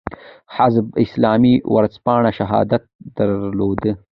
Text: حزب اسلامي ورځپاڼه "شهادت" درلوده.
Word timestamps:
حزب 0.55 0.85
اسلامي 1.03 1.53
ورځپاڼه 1.73 2.29
"شهادت" 2.39 2.83
درلوده. 3.17 3.91